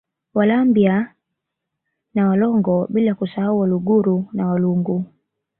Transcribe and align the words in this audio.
Walambya 0.33 1.15
na 2.13 2.29
Walongo 2.29 2.87
bila 2.89 3.15
kusahau 3.15 3.59
Waluguru 3.59 4.29
na 4.33 4.47
Walungu 4.47 5.05